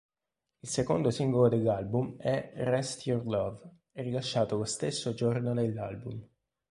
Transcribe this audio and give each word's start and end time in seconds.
Il 0.61 0.67
secondo 0.67 1.11
singolo 1.11 1.47
dell’album 1.47 2.17
è 2.17 2.53
"Rest 2.55 3.05
Your 3.05 3.23
Love", 3.23 3.61
rilasciato 3.91 4.57
lo 4.57 4.63
stesso 4.65 5.13
giorno 5.13 5.53
dell’album. 5.53 6.27